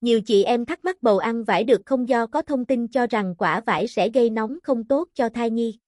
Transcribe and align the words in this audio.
Nhiều 0.00 0.20
chị 0.20 0.44
em 0.44 0.64
thắc 0.64 0.84
mắc 0.84 1.02
bầu 1.02 1.18
ăn 1.18 1.44
vải 1.44 1.64
được 1.64 1.82
không 1.86 2.08
do 2.08 2.26
có 2.26 2.42
thông 2.42 2.64
tin 2.64 2.88
cho 2.88 3.06
rằng 3.06 3.34
quả 3.38 3.60
vải 3.66 3.88
sẽ 3.88 4.08
gây 4.08 4.30
nóng 4.30 4.58
không 4.62 4.84
tốt 4.84 5.08
cho 5.14 5.28
thai 5.28 5.50
nhi. 5.50 5.78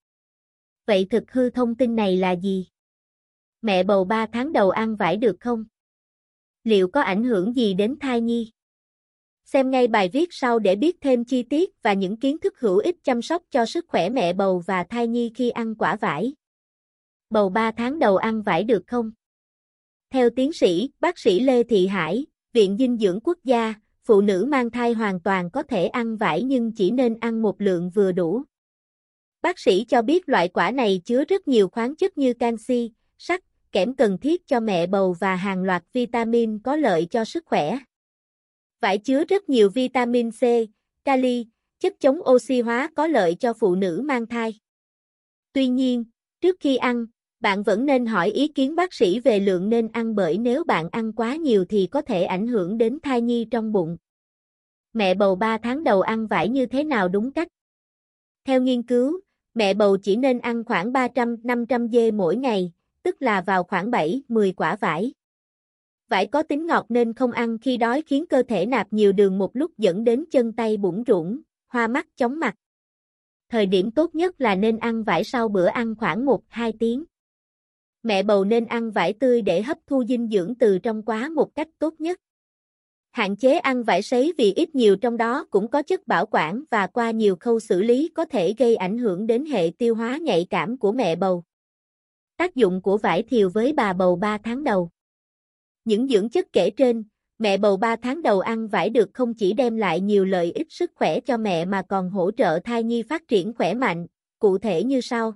Vậy 0.86 1.06
thực 1.10 1.32
hư 1.32 1.50
thông 1.50 1.74
tin 1.74 1.96
này 1.96 2.16
là 2.16 2.32
gì? 2.32 2.66
Mẹ 3.62 3.82
bầu 3.82 4.04
3 4.04 4.26
tháng 4.32 4.52
đầu 4.52 4.70
ăn 4.70 4.96
vải 4.96 5.16
được 5.16 5.36
không? 5.40 5.64
Liệu 6.64 6.88
có 6.88 7.00
ảnh 7.00 7.24
hưởng 7.24 7.56
gì 7.56 7.74
đến 7.74 7.96
thai 8.00 8.20
nhi? 8.20 8.52
Xem 9.44 9.70
ngay 9.70 9.88
bài 9.88 10.10
viết 10.12 10.28
sau 10.30 10.58
để 10.58 10.76
biết 10.76 10.96
thêm 11.00 11.24
chi 11.24 11.42
tiết 11.42 11.70
và 11.82 11.92
những 11.92 12.16
kiến 12.16 12.38
thức 12.38 12.58
hữu 12.58 12.78
ích 12.78 12.96
chăm 13.04 13.22
sóc 13.22 13.42
cho 13.50 13.66
sức 13.66 13.84
khỏe 13.88 14.08
mẹ 14.08 14.32
bầu 14.32 14.62
và 14.66 14.84
thai 14.84 15.06
nhi 15.06 15.32
khi 15.34 15.50
ăn 15.50 15.74
quả 15.74 15.96
vải. 15.96 16.34
Bầu 17.30 17.48
3 17.48 17.72
tháng 17.72 17.98
đầu 17.98 18.16
ăn 18.16 18.42
vải 18.42 18.64
được 18.64 18.82
không? 18.86 19.10
Theo 20.10 20.30
tiến 20.30 20.52
sĩ, 20.52 20.90
bác 21.00 21.18
sĩ 21.18 21.40
Lê 21.40 21.62
Thị 21.62 21.86
Hải, 21.86 22.26
Viện 22.52 22.76
Dinh 22.78 22.98
dưỡng 22.98 23.20
Quốc 23.20 23.38
gia, 23.44 23.74
phụ 24.10 24.20
nữ 24.20 24.46
mang 24.48 24.70
thai 24.70 24.92
hoàn 24.92 25.20
toàn 25.20 25.50
có 25.50 25.62
thể 25.62 25.86
ăn 25.86 26.16
vải 26.16 26.42
nhưng 26.42 26.72
chỉ 26.72 26.90
nên 26.90 27.18
ăn 27.20 27.42
một 27.42 27.60
lượng 27.60 27.90
vừa 27.90 28.12
đủ. 28.12 28.42
Bác 29.42 29.58
sĩ 29.58 29.84
cho 29.88 30.02
biết 30.02 30.28
loại 30.28 30.48
quả 30.48 30.70
này 30.70 31.00
chứa 31.04 31.24
rất 31.24 31.48
nhiều 31.48 31.68
khoáng 31.68 31.96
chất 31.96 32.18
như 32.18 32.34
canxi, 32.34 32.92
sắt, 33.18 33.40
kẽm 33.72 33.96
cần 33.96 34.18
thiết 34.18 34.46
cho 34.46 34.60
mẹ 34.60 34.86
bầu 34.86 35.16
và 35.20 35.36
hàng 35.36 35.62
loạt 35.62 35.82
vitamin 35.92 36.58
có 36.58 36.76
lợi 36.76 37.06
cho 37.10 37.24
sức 37.24 37.44
khỏe. 37.46 37.78
Vải 38.80 38.98
chứa 38.98 39.24
rất 39.24 39.48
nhiều 39.48 39.70
vitamin 39.70 40.30
C, 40.30 40.42
kali, 41.04 41.46
chất 41.78 41.94
chống 42.00 42.18
oxy 42.30 42.60
hóa 42.60 42.90
có 42.96 43.06
lợi 43.06 43.34
cho 43.34 43.52
phụ 43.52 43.74
nữ 43.74 44.02
mang 44.04 44.26
thai. 44.26 44.60
Tuy 45.52 45.68
nhiên, 45.68 46.04
trước 46.40 46.56
khi 46.60 46.76
ăn, 46.76 47.06
bạn 47.40 47.62
vẫn 47.62 47.86
nên 47.86 48.06
hỏi 48.06 48.30
ý 48.30 48.48
kiến 48.48 48.76
bác 48.76 48.94
sĩ 48.94 49.20
về 49.20 49.40
lượng 49.40 49.68
nên 49.68 49.88
ăn 49.92 50.14
bởi 50.14 50.38
nếu 50.38 50.64
bạn 50.64 50.88
ăn 50.92 51.12
quá 51.12 51.36
nhiều 51.36 51.64
thì 51.64 51.86
có 51.86 52.02
thể 52.02 52.22
ảnh 52.22 52.46
hưởng 52.46 52.78
đến 52.78 52.98
thai 53.02 53.20
nhi 53.20 53.46
trong 53.50 53.72
bụng. 53.72 53.96
Mẹ 54.92 55.14
bầu 55.14 55.36
3 55.36 55.58
tháng 55.58 55.84
đầu 55.84 56.00
ăn 56.00 56.26
vải 56.26 56.48
như 56.48 56.66
thế 56.66 56.84
nào 56.84 57.08
đúng 57.08 57.32
cách? 57.32 57.48
Theo 58.44 58.60
nghiên 58.60 58.82
cứu, 58.82 59.20
mẹ 59.54 59.74
bầu 59.74 59.96
chỉ 60.02 60.16
nên 60.16 60.38
ăn 60.38 60.64
khoảng 60.64 60.92
300-500 60.92 61.88
dê 61.88 62.10
mỗi 62.10 62.36
ngày, 62.36 62.72
tức 63.02 63.22
là 63.22 63.40
vào 63.40 63.64
khoảng 63.64 63.90
7-10 63.90 64.52
quả 64.52 64.76
vải. 64.76 65.12
Vải 66.08 66.26
có 66.26 66.42
tính 66.42 66.66
ngọt 66.66 66.86
nên 66.88 67.14
không 67.14 67.32
ăn 67.32 67.58
khi 67.58 67.76
đói 67.76 68.02
khiến 68.02 68.26
cơ 68.26 68.42
thể 68.48 68.66
nạp 68.66 68.92
nhiều 68.92 69.12
đường 69.12 69.38
một 69.38 69.56
lúc 69.56 69.78
dẫn 69.78 70.04
đến 70.04 70.24
chân 70.30 70.52
tay 70.52 70.76
bủng 70.76 71.04
rủng, 71.06 71.40
hoa 71.68 71.88
mắt 71.88 72.06
chóng 72.16 72.40
mặt. 72.40 72.54
Thời 73.48 73.66
điểm 73.66 73.90
tốt 73.90 74.14
nhất 74.14 74.40
là 74.40 74.54
nên 74.54 74.78
ăn 74.78 75.04
vải 75.04 75.24
sau 75.24 75.48
bữa 75.48 75.66
ăn 75.66 75.94
khoảng 75.94 76.26
1-2 76.26 76.72
tiếng. 76.78 77.04
Mẹ 78.02 78.22
bầu 78.22 78.44
nên 78.44 78.66
ăn 78.66 78.90
vải 78.90 79.12
tươi 79.12 79.42
để 79.42 79.62
hấp 79.62 79.78
thu 79.86 80.04
dinh 80.04 80.28
dưỡng 80.28 80.54
từ 80.54 80.78
trong 80.78 81.02
quá 81.02 81.28
một 81.28 81.54
cách 81.54 81.68
tốt 81.78 81.94
nhất. 81.98 82.20
Hạn 83.10 83.36
chế 83.36 83.58
ăn 83.58 83.82
vải 83.82 84.02
sấy 84.02 84.32
vì 84.38 84.52
ít 84.52 84.74
nhiều 84.74 84.96
trong 84.96 85.16
đó 85.16 85.46
cũng 85.50 85.68
có 85.68 85.82
chất 85.82 86.06
bảo 86.06 86.26
quản 86.30 86.64
và 86.70 86.86
qua 86.86 87.10
nhiều 87.10 87.36
khâu 87.40 87.60
xử 87.60 87.82
lý 87.82 88.10
có 88.14 88.24
thể 88.24 88.54
gây 88.58 88.76
ảnh 88.76 88.98
hưởng 88.98 89.26
đến 89.26 89.44
hệ 89.44 89.70
tiêu 89.78 89.94
hóa 89.94 90.16
nhạy 90.16 90.46
cảm 90.50 90.78
của 90.78 90.92
mẹ 90.92 91.16
bầu. 91.16 91.44
Tác 92.36 92.54
dụng 92.54 92.82
của 92.82 92.98
vải 92.98 93.22
thiều 93.22 93.48
với 93.48 93.72
bà 93.72 93.92
bầu 93.92 94.16
3 94.16 94.38
tháng 94.38 94.64
đầu 94.64 94.90
Những 95.84 96.08
dưỡng 96.08 96.28
chất 96.28 96.46
kể 96.52 96.70
trên, 96.70 97.04
mẹ 97.38 97.56
bầu 97.56 97.76
3 97.76 97.96
tháng 97.96 98.22
đầu 98.22 98.40
ăn 98.40 98.68
vải 98.68 98.90
được 98.90 99.10
không 99.14 99.34
chỉ 99.34 99.52
đem 99.52 99.76
lại 99.76 100.00
nhiều 100.00 100.24
lợi 100.24 100.52
ích 100.52 100.72
sức 100.72 100.90
khỏe 100.94 101.20
cho 101.20 101.36
mẹ 101.36 101.64
mà 101.64 101.82
còn 101.82 102.10
hỗ 102.10 102.30
trợ 102.30 102.58
thai 102.64 102.82
nhi 102.82 103.02
phát 103.02 103.28
triển 103.28 103.52
khỏe 103.54 103.74
mạnh, 103.74 104.06
cụ 104.38 104.58
thể 104.58 104.84
như 104.84 105.00
sau. 105.00 105.34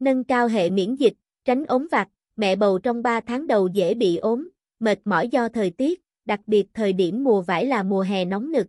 Nâng 0.00 0.24
cao 0.24 0.48
hệ 0.48 0.70
miễn 0.70 0.94
dịch, 0.94 1.14
tránh 1.44 1.64
ốm 1.64 1.88
vặt, 1.90 2.08
mẹ 2.36 2.56
bầu 2.56 2.78
trong 2.78 3.02
3 3.02 3.20
tháng 3.20 3.46
đầu 3.46 3.68
dễ 3.68 3.94
bị 3.94 4.16
ốm, 4.16 4.48
mệt 4.80 4.98
mỏi 5.04 5.28
do 5.28 5.48
thời 5.48 5.70
tiết, 5.70 6.02
đặc 6.24 6.40
biệt 6.46 6.66
thời 6.74 6.92
điểm 6.92 7.24
mùa 7.24 7.42
vải 7.42 7.66
là 7.66 7.82
mùa 7.82 8.00
hè 8.00 8.24
nóng 8.24 8.52
nực. 8.52 8.66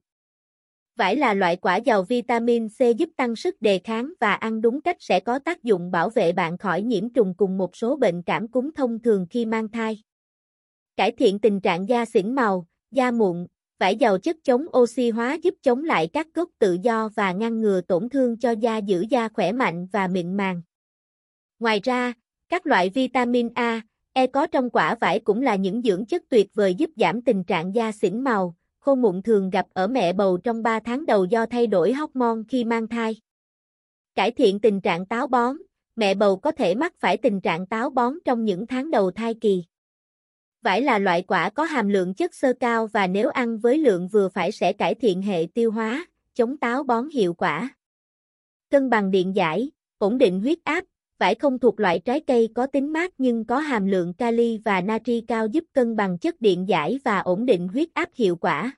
Vải 0.95 1.15
là 1.15 1.33
loại 1.33 1.55
quả 1.55 1.75
giàu 1.75 2.03
vitamin 2.03 2.69
C 2.69 2.97
giúp 2.97 3.09
tăng 3.17 3.35
sức 3.35 3.61
đề 3.61 3.79
kháng 3.79 4.13
và 4.19 4.33
ăn 4.33 4.61
đúng 4.61 4.81
cách 4.81 4.97
sẽ 4.99 5.19
có 5.19 5.39
tác 5.39 5.63
dụng 5.63 5.91
bảo 5.91 6.09
vệ 6.09 6.31
bạn 6.31 6.57
khỏi 6.57 6.81
nhiễm 6.81 7.09
trùng 7.09 7.33
cùng 7.37 7.57
một 7.57 7.75
số 7.75 7.95
bệnh 7.95 8.21
cảm 8.21 8.47
cúm 8.47 8.71
thông 8.75 8.99
thường 8.99 9.27
khi 9.29 9.45
mang 9.45 9.69
thai. 9.69 10.03
Cải 10.97 11.11
thiện 11.11 11.39
tình 11.39 11.61
trạng 11.61 11.89
da 11.89 12.05
xỉn 12.05 12.35
màu, 12.35 12.67
da 12.91 13.11
mụn, 13.11 13.47
vải 13.79 13.95
giàu 13.95 14.17
chất 14.17 14.37
chống 14.43 14.65
oxy 14.77 15.09
hóa 15.09 15.37
giúp 15.43 15.53
chống 15.61 15.83
lại 15.83 16.09
các 16.13 16.27
gốc 16.33 16.49
tự 16.59 16.77
do 16.83 17.09
và 17.15 17.31
ngăn 17.31 17.61
ngừa 17.61 17.81
tổn 17.81 18.09
thương 18.09 18.37
cho 18.37 18.51
da 18.51 18.77
giữ 18.77 19.05
da 19.09 19.29
khỏe 19.29 19.51
mạnh 19.51 19.87
và 19.91 20.07
mịn 20.07 20.37
màng. 20.37 20.61
Ngoài 21.59 21.79
ra, 21.83 22.13
các 22.55 22.67
loại 22.67 22.89
vitamin 22.89 23.49
A, 23.55 23.81
E 24.13 24.27
có 24.27 24.47
trong 24.47 24.69
quả 24.69 24.95
vải 25.01 25.19
cũng 25.19 25.41
là 25.41 25.55
những 25.55 25.81
dưỡng 25.81 26.05
chất 26.05 26.23
tuyệt 26.29 26.49
vời 26.53 26.75
giúp 26.75 26.89
giảm 26.95 27.21
tình 27.21 27.43
trạng 27.43 27.75
da 27.75 27.91
xỉn 27.91 28.21
màu, 28.21 28.55
khô 28.79 28.95
mụn 28.95 29.21
thường 29.21 29.49
gặp 29.49 29.65
ở 29.73 29.87
mẹ 29.87 30.13
bầu 30.13 30.37
trong 30.37 30.63
3 30.63 30.79
tháng 30.79 31.05
đầu 31.05 31.25
do 31.25 31.45
thay 31.45 31.67
đổi 31.67 31.93
hormone 31.93 32.37
khi 32.49 32.63
mang 32.63 32.87
thai. 32.87 33.21
Cải 34.15 34.31
thiện 34.31 34.59
tình 34.59 34.81
trạng 34.81 35.05
táo 35.05 35.27
bón, 35.27 35.57
mẹ 35.95 36.15
bầu 36.15 36.37
có 36.37 36.51
thể 36.51 36.75
mắc 36.75 36.93
phải 36.99 37.17
tình 37.17 37.41
trạng 37.41 37.67
táo 37.67 37.89
bón 37.89 38.13
trong 38.25 38.45
những 38.45 38.67
tháng 38.67 38.91
đầu 38.91 39.11
thai 39.11 39.33
kỳ. 39.33 39.63
Vải 40.61 40.81
là 40.81 40.99
loại 40.99 41.21
quả 41.21 41.49
có 41.49 41.63
hàm 41.63 41.89
lượng 41.89 42.13
chất 42.13 42.35
xơ 42.35 42.53
cao 42.59 42.87
và 42.87 43.07
nếu 43.07 43.29
ăn 43.29 43.57
với 43.57 43.77
lượng 43.77 44.07
vừa 44.07 44.29
phải 44.29 44.51
sẽ 44.51 44.73
cải 44.73 44.95
thiện 44.95 45.21
hệ 45.21 45.47
tiêu 45.53 45.71
hóa, 45.71 46.05
chống 46.33 46.57
táo 46.57 46.83
bón 46.83 47.09
hiệu 47.09 47.33
quả. 47.33 47.69
Cân 48.69 48.89
bằng 48.89 49.11
điện 49.11 49.35
giải, 49.35 49.71
ổn 49.97 50.17
định 50.17 50.39
huyết 50.39 50.57
áp, 50.63 50.83
vải 51.19 51.35
không 51.35 51.59
thuộc 51.59 51.79
loại 51.79 51.99
trái 51.99 52.19
cây 52.19 52.49
có 52.55 52.67
tính 52.67 52.93
mát 52.93 53.13
nhưng 53.17 53.45
có 53.45 53.59
hàm 53.59 53.85
lượng 53.85 54.13
kali 54.13 54.57
và 54.65 54.81
natri 54.81 55.21
cao 55.27 55.47
giúp 55.47 55.63
cân 55.73 55.95
bằng 55.95 56.17
chất 56.17 56.41
điện 56.41 56.67
giải 56.67 56.99
và 57.03 57.19
ổn 57.19 57.45
định 57.45 57.67
huyết 57.67 57.89
áp 57.93 58.09
hiệu 58.15 58.35
quả. 58.35 58.77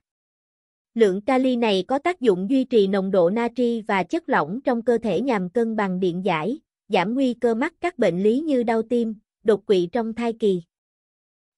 Lượng 0.94 1.22
kali 1.22 1.56
này 1.56 1.84
có 1.88 2.00
tác 2.00 2.22
dụng 2.22 2.50
duy 2.50 2.64
trì 2.64 2.88
nồng 2.88 3.12
độ 3.12 3.30
natri 3.30 3.82
và 3.82 4.04
chất 4.04 4.30
lỏng 4.30 4.62
trong 4.62 4.82
cơ 4.82 4.98
thể 4.98 5.22
nhằm 5.22 5.50
cân 5.50 5.76
bằng 5.76 6.00
điện 6.00 6.26
giải, 6.26 6.60
giảm 6.88 7.14
nguy 7.14 7.34
cơ 7.34 7.54
mắc 7.54 7.74
các 7.82 7.98
bệnh 7.98 8.24
lý 8.24 8.40
như 8.40 8.64
đau 8.64 8.82
tim, 8.82 9.16
đột 9.44 9.66
quỵ 9.66 9.90
trong 9.92 10.14
thai 10.14 10.34
kỳ. 10.34 10.62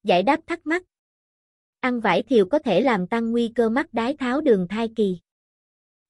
Giải 0.03 0.23
đáp 0.23 0.39
thắc 0.47 0.67
mắc 0.67 0.83
Ăn 1.79 1.99
vải 1.99 2.23
thiều 2.23 2.45
có 2.45 2.59
thể 2.59 2.81
làm 2.81 3.07
tăng 3.07 3.31
nguy 3.31 3.51
cơ 3.55 3.69
mắc 3.69 3.93
đái 3.93 4.17
tháo 4.17 4.41
đường 4.41 4.67
thai 4.67 4.89
kỳ. 4.95 5.19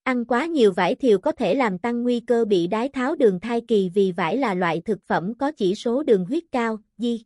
Ăn 0.09 0.25
quá 0.25 0.46
nhiều 0.46 0.72
vải 0.72 0.96
thiều 0.96 1.20
có 1.20 1.31
thể 1.31 1.56
làm 1.56 1.78
tăng 1.78 2.03
nguy 2.03 2.20
cơ 2.20 2.46
bị 2.46 2.68
đái 2.68 2.90
tháo 2.90 3.16
đường 3.16 3.40
thai 3.40 3.62
kỳ 3.68 3.90
vì 3.90 4.12
vải 4.12 4.38
là 4.38 4.53
loại 4.53 4.81
thực 4.86 5.03
phẩm 5.03 5.34
có 5.40 5.52
chỉ 5.52 5.75
số 5.75 6.03
đường 6.03 6.25
huyết 6.25 6.44
cao, 6.52 6.80
di. 6.97 7.25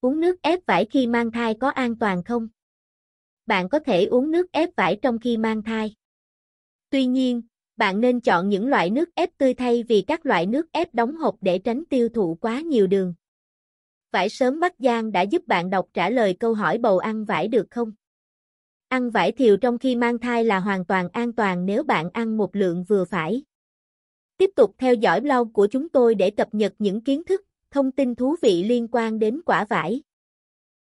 Uống 0.00 0.20
nước 0.20 0.42
ép 0.42 0.66
vải 0.66 0.84
khi 0.90 1.06
mang 1.06 1.30
thai 1.30 1.54
có 1.54 1.68
an 1.68 1.96
toàn 1.98 2.24
không? 2.24 2.48
Bạn 3.46 3.68
có 3.68 3.78
thể 3.78 4.04
uống 4.04 4.30
nước 4.30 4.52
ép 4.52 4.76
vải 4.76 4.98
trong 5.02 5.18
khi 5.18 5.36
mang 5.36 5.62
thai. 5.62 5.94
Tuy 6.90 7.06
nhiên, 7.06 7.42
bạn 7.76 8.00
nên 8.00 8.20
chọn 8.20 8.48
những 8.48 8.66
loại 8.66 8.90
nước 8.90 9.14
ép 9.14 9.30
tươi 9.38 9.54
thay 9.54 9.82
vì 9.82 10.02
các 10.02 10.26
loại 10.26 10.46
nước 10.46 10.72
ép 10.72 10.94
đóng 10.94 11.16
hộp 11.16 11.36
để 11.40 11.58
tránh 11.58 11.84
tiêu 11.90 12.08
thụ 12.08 12.38
quá 12.40 12.60
nhiều 12.60 12.86
đường. 12.86 13.14
Vải 14.12 14.28
sớm 14.28 14.60
Bắc 14.60 14.74
Giang 14.78 15.12
đã 15.12 15.22
giúp 15.22 15.46
bạn 15.46 15.70
đọc 15.70 15.88
trả 15.94 16.10
lời 16.10 16.36
câu 16.40 16.54
hỏi 16.54 16.78
bầu 16.78 16.98
ăn 16.98 17.24
vải 17.24 17.48
được 17.48 17.66
không? 17.70 17.92
Ăn 18.92 19.10
vải 19.10 19.32
thiều 19.32 19.56
trong 19.56 19.78
khi 19.78 19.96
mang 19.96 20.18
thai 20.18 20.44
là 20.44 20.60
hoàn 20.60 20.84
toàn 20.84 21.08
an 21.12 21.32
toàn 21.32 21.66
nếu 21.66 21.82
bạn 21.82 22.10
ăn 22.12 22.36
một 22.36 22.56
lượng 22.56 22.84
vừa 22.84 23.04
phải. 23.04 23.42
Tiếp 24.36 24.50
tục 24.56 24.74
theo 24.78 24.94
dõi 24.94 25.20
blog 25.20 25.52
của 25.52 25.66
chúng 25.66 25.88
tôi 25.88 26.14
để 26.14 26.30
cập 26.30 26.54
nhật 26.54 26.74
những 26.78 27.00
kiến 27.00 27.24
thức, 27.24 27.42
thông 27.70 27.92
tin 27.92 28.14
thú 28.14 28.36
vị 28.42 28.64
liên 28.64 28.88
quan 28.92 29.18
đến 29.18 29.40
quả 29.46 29.64
vải. 29.64 30.02